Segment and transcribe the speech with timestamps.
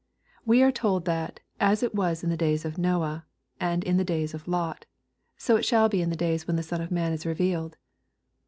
[0.47, 3.23] We are told that as it was in the '^ days of Noah,"
[3.59, 4.87] and in the" days of Lot,""
[5.37, 7.77] so shall it be in the day when the Son of man is revealed."